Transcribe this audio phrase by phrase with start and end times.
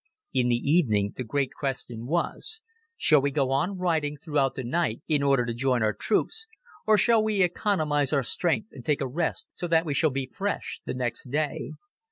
[0.33, 2.61] In the evening, the great question was:
[2.97, 6.47] Shall we go on riding, throughout the night in order to join our troops,
[6.87, 10.25] or shall we economize our strength and take a rest so that we shall be
[10.25, 11.73] fresh the next day?